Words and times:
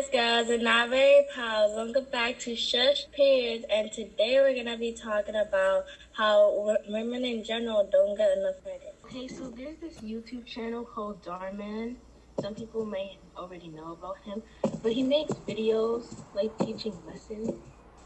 guys, 0.00 0.10
girls, 0.10 0.48
and 0.48 0.62
not 0.62 0.88
very 0.88 1.26
pals. 1.34 1.72
Welcome 1.74 2.06
back 2.10 2.38
to 2.40 2.56
Shush 2.56 3.10
Periods, 3.12 3.66
and 3.70 3.92
today 3.92 4.40
we're 4.40 4.54
gonna 4.54 4.78
be 4.78 4.92
talking 4.92 5.34
about 5.34 5.84
how 6.12 6.78
women 6.88 7.24
in 7.24 7.44
general 7.44 7.86
don't 7.90 8.16
get 8.16 8.38
enough 8.38 8.62
credit. 8.62 8.94
Okay, 9.04 9.28
so 9.28 9.50
there's 9.50 9.76
this 9.78 9.98
YouTube 9.98 10.46
channel 10.46 10.84
called 10.84 11.22
Dhar 11.22 11.54
Mann. 11.56 11.96
Some 12.40 12.54
people 12.54 12.86
may 12.86 13.18
already 13.36 13.68
know 13.68 13.92
about 13.92 14.16
him, 14.18 14.42
but 14.82 14.92
he 14.92 15.02
makes 15.02 15.34
videos 15.46 16.22
like 16.34 16.56
teaching 16.58 16.96
lessons, 17.06 17.50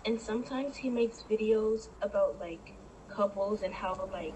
and 0.05 0.21
sometimes 0.21 0.77
he 0.77 0.91
makes 0.91 1.23
videos 1.31 1.89
about 2.03 2.41
like 2.41 2.73
couples 3.09 3.63
and 3.63 3.73
how 3.73 4.09
like 4.13 4.35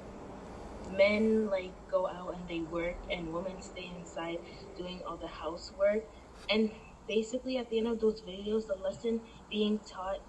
men 0.97 1.51
like 1.51 1.73
go 1.91 2.07
out 2.07 2.35
and 2.35 2.49
they 2.49 2.61
work 2.61 2.97
and 3.11 3.33
women 3.33 3.61
stay 3.61 3.91
inside 3.99 4.39
doing 4.77 5.01
all 5.07 5.17
the 5.17 5.27
housework 5.27 6.05
and 6.49 6.71
basically 7.09 7.57
at 7.57 7.69
the 7.71 7.79
end 7.79 7.89
of 7.89 8.01
those 8.01 8.21
videos 8.23 8.67
the 8.67 8.75
lesson 8.75 9.21
being 9.51 9.81
taught 9.81 10.21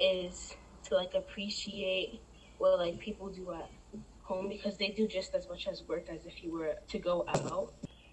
is 0.00 0.56
to 0.84 0.94
like 0.94 1.14
appreciate 1.14 2.20
what 2.58 2.78
like 2.78 2.98
people 2.98 3.28
do 3.28 3.52
at 3.52 3.70
home 4.22 4.48
because 4.48 4.76
they 4.78 4.88
do 4.88 5.06
just 5.06 5.34
as 5.34 5.48
much 5.48 5.68
as 5.68 5.82
work 5.86 6.06
as 6.08 6.24
if 6.26 6.42
you 6.42 6.52
were 6.52 6.74
to 6.88 6.98
go 6.98 7.24
out. 7.28 7.72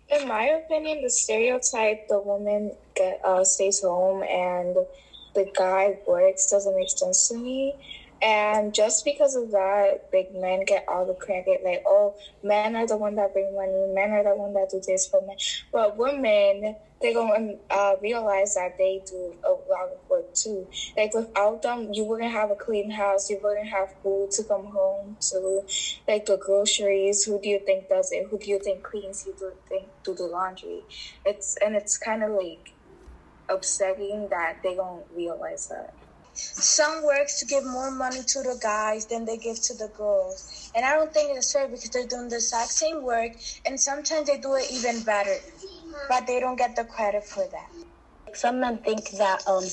In 0.09 0.27
my 0.27 0.43
opinion 0.43 1.01
the 1.01 1.09
stereotype 1.09 2.07
the 2.07 2.19
woman 2.19 2.71
get 2.95 3.21
uh, 3.23 3.43
stays 3.43 3.81
home 3.81 4.23
and 4.23 4.75
the 5.35 5.51
guy 5.57 5.99
works 6.07 6.49
doesn't 6.49 6.75
make 6.75 6.89
sense 6.89 7.29
to 7.29 7.37
me 7.37 7.75
and 8.21 8.73
just 8.73 9.05
because 9.05 9.35
of 9.35 9.51
that, 9.51 10.11
big 10.11 10.33
men 10.33 10.65
get 10.65 10.85
all 10.89 11.05
the 11.05 11.13
credit. 11.13 11.61
Like, 11.63 11.83
oh, 11.85 12.15
men 12.43 12.75
are 12.75 12.85
the 12.85 12.97
one 12.97 13.15
that 13.15 13.33
bring 13.33 13.55
money. 13.55 13.93
Men 13.93 14.11
are 14.11 14.23
the 14.23 14.35
one 14.35 14.53
that 14.53 14.69
do 14.71 14.81
this 14.85 15.07
for 15.07 15.21
men. 15.25 15.37
But 15.71 15.97
women, 15.97 16.75
they 17.01 17.13
gonna 17.13 17.53
uh, 17.69 17.95
realize 18.01 18.55
that 18.55 18.77
they 18.77 19.01
do 19.05 19.33
a 19.45 19.49
lot 19.49 19.89
of 19.93 20.09
work 20.09 20.33
too. 20.33 20.67
Like 20.97 21.13
without 21.13 21.61
them, 21.61 21.93
you 21.93 22.03
wouldn't 22.03 22.31
have 22.31 22.51
a 22.51 22.55
clean 22.55 22.91
house. 22.91 23.29
You 23.29 23.39
wouldn't 23.41 23.69
have 23.69 23.93
food 24.03 24.31
to 24.31 24.43
come 24.43 24.65
home 24.65 25.15
to. 25.31 25.61
Like 26.07 26.25
the 26.25 26.37
groceries. 26.37 27.23
Who 27.23 27.39
do 27.41 27.47
you 27.47 27.59
think 27.65 27.87
does 27.87 28.11
it? 28.11 28.27
Who 28.29 28.37
do 28.37 28.49
you 28.49 28.59
think 28.59 28.83
cleans? 28.83 29.23
Who 29.23 29.33
do 29.33 29.45
you 29.45 29.53
think 29.69 29.87
do 30.03 30.13
the 30.13 30.25
laundry? 30.25 30.81
It's 31.25 31.57
and 31.63 31.75
it's 31.75 31.97
kind 31.97 32.23
of 32.23 32.31
like 32.31 32.73
upsetting 33.47 34.27
that 34.29 34.57
they 34.61 34.75
don't 34.75 35.05
realize 35.15 35.67
that 35.67 35.93
some 36.39 37.03
works 37.03 37.39
to 37.39 37.45
give 37.45 37.65
more 37.65 37.91
money 37.91 38.21
to 38.25 38.41
the 38.41 38.59
guys 38.61 39.05
than 39.07 39.25
they 39.25 39.37
give 39.37 39.57
to 39.63 39.73
the 39.75 39.89
girls. 39.95 40.71
And 40.75 40.85
I 40.85 40.95
don't 40.95 41.13
think 41.13 41.35
it's 41.35 41.51
fair 41.51 41.67
because 41.67 41.89
they're 41.89 42.07
doing 42.07 42.29
the 42.29 42.35
exact 42.37 42.71
same 42.71 43.03
work 43.03 43.31
and 43.65 43.79
sometimes 43.79 44.27
they 44.27 44.37
do 44.37 44.55
it 44.55 44.71
even 44.71 45.03
better. 45.03 45.35
But 46.07 46.27
they 46.27 46.39
don't 46.39 46.55
get 46.55 46.75
the 46.75 46.85
credit 46.85 47.23
for 47.23 47.45
that. 47.51 47.69
Some 48.35 48.59
men 48.59 48.77
think 48.79 49.09
that 49.17 49.41
um, 49.47 49.63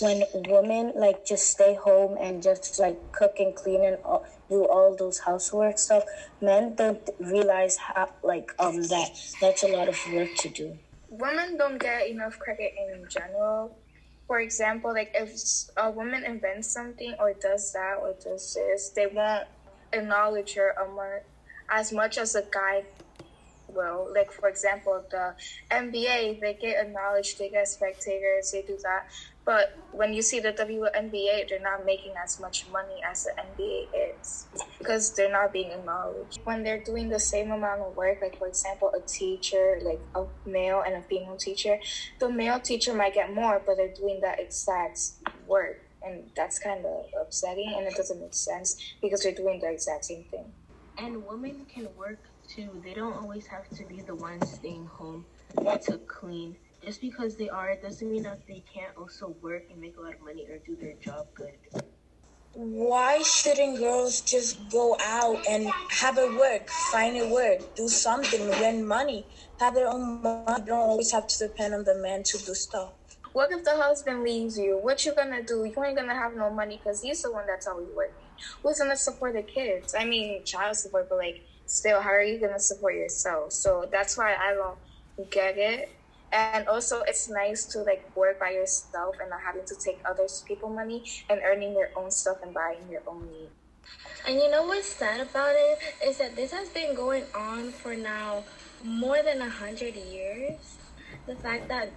when 0.00 0.24
women 0.48 0.92
like 0.96 1.26
just 1.26 1.50
stay 1.50 1.74
home 1.74 2.16
and 2.20 2.42
just 2.42 2.78
like 2.78 2.96
cook 3.12 3.34
and 3.38 3.54
clean 3.54 3.84
and 3.84 3.98
all, 4.04 4.24
do 4.48 4.64
all 4.64 4.96
those 4.98 5.18
housework 5.18 5.78
stuff, 5.78 6.02
men 6.40 6.74
don't 6.74 7.08
realize 7.20 7.76
how 7.76 8.08
like 8.22 8.52
um 8.58 8.82
that 8.84 9.10
that's 9.40 9.62
a 9.62 9.68
lot 9.68 9.88
of 9.88 9.98
work 10.12 10.34
to 10.38 10.48
do. 10.48 10.78
Women 11.10 11.56
don't 11.58 11.78
get 11.78 12.08
enough 12.08 12.38
credit 12.38 12.72
in 12.78 13.06
general 13.10 13.76
for 14.26 14.40
example, 14.40 14.92
like 14.92 15.12
if 15.14 15.30
a 15.76 15.90
woman 15.90 16.24
invents 16.24 16.68
something 16.68 17.14
or 17.18 17.32
does 17.34 17.72
that 17.72 17.98
or 18.00 18.14
does 18.22 18.54
this, 18.54 18.90
they 18.90 19.06
won't 19.06 19.46
acknowledge 19.92 20.54
her 20.54 20.74
as 21.70 21.92
much 21.92 22.18
as 22.18 22.34
a 22.34 22.42
guy 22.50 22.84
will. 23.68 24.08
Like 24.12 24.32
for 24.32 24.48
example, 24.48 25.04
the 25.10 25.34
NBA, 25.70 26.40
they 26.40 26.54
get 26.60 26.84
acknowledged, 26.84 27.38
they 27.38 27.50
get 27.50 27.68
spectators, 27.68 28.50
they 28.50 28.62
do 28.62 28.76
that. 28.82 29.08
But 29.46 29.78
when 29.92 30.12
you 30.12 30.22
see 30.22 30.40
the 30.40 30.52
WNBA, 30.52 31.48
they're 31.48 31.60
not 31.60 31.86
making 31.86 32.14
as 32.22 32.40
much 32.40 32.66
money 32.72 33.00
as 33.08 33.24
the 33.24 33.30
NBA 33.40 34.18
is 34.20 34.48
because 34.76 35.14
they're 35.14 35.30
not 35.30 35.52
being 35.52 35.70
acknowledged. 35.70 36.40
When 36.42 36.64
they're 36.64 36.82
doing 36.82 37.08
the 37.08 37.20
same 37.20 37.52
amount 37.52 37.80
of 37.82 37.96
work, 37.96 38.18
like 38.20 38.36
for 38.38 38.48
example, 38.48 38.92
a 38.92 39.00
teacher, 39.06 39.78
like 39.82 40.00
a 40.16 40.24
male 40.48 40.82
and 40.84 40.96
a 40.96 41.02
female 41.02 41.36
teacher, 41.36 41.78
the 42.18 42.28
male 42.28 42.58
teacher 42.58 42.92
might 42.92 43.14
get 43.14 43.32
more, 43.32 43.62
but 43.64 43.76
they're 43.76 43.94
doing 43.94 44.18
that 44.22 44.40
exact 44.40 44.98
work. 45.46 45.80
And 46.02 46.28
that's 46.34 46.58
kind 46.58 46.84
of 46.84 47.04
upsetting 47.20 47.72
and 47.76 47.86
it 47.86 47.94
doesn't 47.94 48.20
make 48.20 48.34
sense 48.34 48.94
because 49.00 49.22
they're 49.22 49.32
doing 49.32 49.60
the 49.60 49.70
exact 49.70 50.06
same 50.06 50.24
thing. 50.24 50.52
And 50.98 51.24
women 51.24 51.66
can 51.72 51.88
work 51.96 52.18
too. 52.48 52.82
They 52.82 52.94
don't 52.94 53.14
always 53.14 53.46
have 53.46 53.68
to 53.70 53.84
be 53.84 54.00
the 54.00 54.16
ones 54.16 54.50
staying 54.50 54.86
home 54.86 55.24
to 55.56 55.98
clean 56.08 56.56
just 56.86 57.00
because 57.00 57.34
they 57.34 57.48
are, 57.48 57.74
doesn't 57.82 58.08
mean 58.08 58.22
that 58.22 58.46
they 58.46 58.62
can't 58.72 58.96
also 58.96 59.34
work 59.42 59.64
and 59.70 59.80
make 59.80 59.96
a 59.96 60.00
lot 60.00 60.14
of 60.14 60.20
money 60.20 60.46
or 60.48 60.58
do 60.58 60.76
their 60.76 60.94
job 61.02 61.26
good. 61.34 61.58
Why 62.52 63.20
shouldn't 63.22 63.78
girls 63.78 64.20
just 64.20 64.70
go 64.70 64.96
out 65.04 65.44
and 65.48 65.68
have 65.90 66.16
a 66.16 66.28
work, 66.38 66.70
find 66.92 67.16
a 67.16 67.28
work, 67.28 67.74
do 67.74 67.88
something, 67.88 68.48
win 68.60 68.86
money, 68.86 69.26
have 69.58 69.74
their 69.74 69.88
own 69.88 70.22
money? 70.22 70.62
Don't 70.64 70.78
always 70.78 71.10
have 71.10 71.26
to 71.26 71.38
depend 71.38 71.74
on 71.74 71.82
the 71.82 71.96
man 71.96 72.22
to 72.22 72.38
do 72.38 72.54
stuff. 72.54 72.92
What 73.32 73.50
if 73.50 73.64
the 73.64 73.76
husband 73.76 74.22
leaves 74.22 74.56
you? 74.56 74.78
What 74.80 75.04
you 75.04 75.12
gonna 75.12 75.42
do? 75.42 75.64
You 75.64 75.84
ain't 75.84 75.96
gonna 75.96 76.14
have 76.14 76.36
no 76.36 76.50
money 76.50 76.80
because 76.82 77.02
he's 77.02 77.20
the 77.20 77.32
one 77.32 77.46
that's 77.48 77.66
always 77.66 77.88
working. 77.94 78.24
Who's 78.62 78.78
gonna 78.78 78.96
support 78.96 79.34
the 79.34 79.42
kids? 79.42 79.94
I 79.98 80.04
mean, 80.04 80.44
child 80.44 80.76
support, 80.76 81.08
but 81.10 81.18
like, 81.18 81.42
still, 81.66 82.00
how 82.00 82.10
are 82.10 82.22
you 82.22 82.38
gonna 82.40 82.60
support 82.60 82.94
yourself? 82.94 83.52
So 83.52 83.86
that's 83.90 84.16
why 84.16 84.34
I 84.34 84.54
don't 84.54 85.30
get 85.30 85.58
it 85.58 85.90
and 86.32 86.68
also 86.68 87.02
it's 87.06 87.28
nice 87.28 87.66
to 87.66 87.80
like 87.80 88.10
work 88.16 88.38
by 88.40 88.50
yourself 88.50 89.16
and 89.20 89.30
not 89.30 89.40
having 89.44 89.64
to 89.66 89.74
take 89.84 90.00
other 90.08 90.26
people 90.46 90.68
money 90.68 91.04
and 91.30 91.40
earning 91.44 91.72
your 91.72 91.90
own 91.96 92.10
stuff 92.10 92.38
and 92.42 92.54
buying 92.54 92.88
your 92.90 93.02
own 93.06 93.26
need 93.30 93.50
and 94.26 94.36
you 94.36 94.50
know 94.50 94.64
what's 94.64 94.88
sad 94.88 95.20
about 95.20 95.54
it? 95.54 95.78
Is 96.04 96.18
that 96.18 96.34
this 96.34 96.50
has 96.52 96.68
been 96.68 96.94
going 96.94 97.24
on 97.34 97.70
for 97.70 97.94
now 97.94 98.44
more 98.82 99.22
than 99.22 99.40
a 99.40 99.48
hundred 99.48 99.94
years. 99.94 100.78
The 101.26 101.36
fact 101.36 101.68
that 101.68 101.94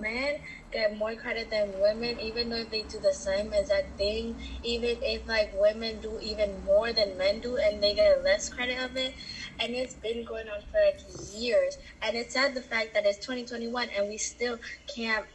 men 0.00 0.40
get 0.72 0.96
more 0.96 1.14
credit 1.14 1.50
than 1.50 1.72
women, 1.80 2.18
even 2.20 2.48
though 2.48 2.56
if 2.56 2.70
they 2.70 2.82
do 2.82 2.98
the 3.00 3.12
same 3.12 3.52
exact 3.52 3.96
thing, 3.98 4.40
even 4.62 4.96
if 5.02 5.26
like 5.28 5.52
women 5.54 6.00
do 6.00 6.18
even 6.20 6.64
more 6.64 6.92
than 6.92 7.16
men 7.18 7.40
do 7.40 7.56
and 7.56 7.82
they 7.82 7.94
get 7.94 8.24
less 8.24 8.48
credit 8.48 8.78
of 8.78 8.96
it, 8.96 9.14
and 9.60 9.74
it's 9.74 9.94
been 9.94 10.24
going 10.24 10.48
on 10.48 10.60
for 10.70 10.80
like 10.84 11.00
years. 11.34 11.76
And 12.02 12.16
it's 12.16 12.34
sad 12.34 12.54
the 12.54 12.62
fact 12.62 12.94
that 12.94 13.06
it's 13.06 13.18
2021 13.18 13.88
and 13.96 14.08
we 14.08 14.18
still 14.18 14.58
can't 14.94 15.26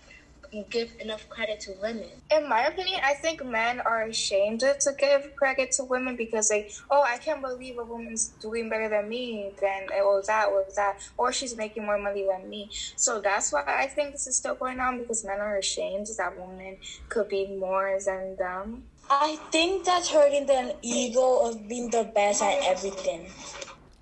give 0.69 0.93
enough 0.99 1.27
credit 1.29 1.59
to 1.61 1.73
women. 1.81 2.09
In 2.31 2.47
my 2.47 2.65
opinion, 2.67 3.01
I 3.03 3.13
think 3.15 3.43
men 3.43 3.81
are 3.81 4.03
ashamed 4.03 4.61
to 4.61 4.91
give 4.97 5.35
credit 5.35 5.71
to 5.73 5.83
women 5.83 6.15
because 6.15 6.49
they, 6.49 6.69
oh, 6.89 7.03
I 7.03 7.17
can't 7.17 7.41
believe 7.41 7.77
a 7.77 7.83
woman's 7.83 8.29
doing 8.41 8.69
better 8.69 8.89
than 8.89 9.09
me, 9.09 9.51
then 9.59 9.83
it 9.83 10.03
was 10.03 10.27
that, 10.27 10.49
was 10.49 10.75
that, 10.75 10.99
or 11.17 11.31
she's 11.31 11.55
making 11.57 11.85
more 11.85 11.97
money 11.97 12.25
than 12.29 12.49
me. 12.49 12.69
So 12.95 13.21
that's 13.21 13.51
why 13.51 13.63
I 13.67 13.87
think 13.87 14.13
this 14.13 14.27
is 14.27 14.37
still 14.37 14.55
going 14.55 14.79
on 14.79 14.99
because 14.99 15.25
men 15.25 15.39
are 15.39 15.57
ashamed 15.57 16.07
that 16.17 16.39
women 16.39 16.77
could 17.09 17.29
be 17.29 17.47
more 17.47 17.97
than 18.05 18.35
them. 18.37 18.83
I 19.09 19.37
think 19.51 19.85
that's 19.85 20.09
hurting 20.09 20.47
the 20.47 20.75
ego 20.81 21.49
of 21.49 21.67
being 21.67 21.89
the 21.89 22.11
best 22.13 22.41
at 22.41 22.61
everything. 22.65 23.27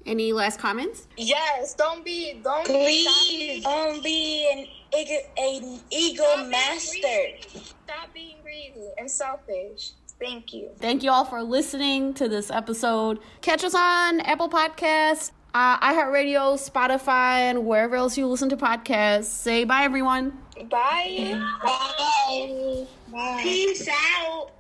Any 0.06 0.34
last 0.34 0.60
comments? 0.60 1.08
Yes, 1.18 1.74
don't 1.74 2.06
be, 2.06 2.40
don't 2.44 2.66
Please, 2.66 3.28
be, 3.30 3.62
don't 3.62 4.04
be 4.04 4.48
an 4.52 4.68
ego, 5.00 5.16
an 5.38 5.80
ego 5.90 6.24
stop 6.24 6.48
master. 6.48 6.98
Being 7.02 7.38
stop 7.54 8.14
being 8.14 8.38
greedy 8.44 8.92
and 9.00 9.10
selfish. 9.10 9.94
Thank 10.20 10.54
you. 10.54 10.70
Thank 10.78 11.04
you 11.04 11.12
all 11.12 11.26
for 11.26 11.42
listening 11.42 12.14
to 12.16 12.30
this 12.30 12.52
episode. 12.52 13.20
Catch 13.42 13.64
us 13.64 13.74
on 13.76 14.22
Apple 14.22 14.48
Podcasts, 14.48 15.32
uh, 15.54 15.80
iHeartRadio, 15.80 16.54
Spotify, 16.56 17.40
and 17.50 17.66
wherever 17.66 17.96
else 17.96 18.18
you 18.18 18.28
listen 18.28 18.50
to 18.50 18.58
podcasts. 18.58 19.26
Say 19.26 19.64
bye, 19.64 19.84
everyone. 19.84 20.38
Bye. 20.70 21.42
Bye. 21.64 22.86
Bye. 23.12 23.40
Peace 23.42 23.90
out. 23.90 24.52